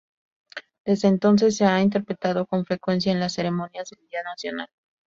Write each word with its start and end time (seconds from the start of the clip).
Desde 0.83 1.09
entonces 1.09 1.57
se 1.57 1.65
ha 1.65 1.79
interpretado 1.79 2.47
con 2.47 2.65
frecuencia 2.65 3.11
en 3.11 3.19
las 3.19 3.33
ceremonias 3.33 3.91
del 3.91 4.07
Día 4.09 4.23
Nacional. 4.23 4.67